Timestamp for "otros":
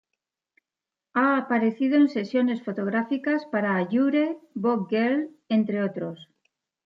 5.83-6.27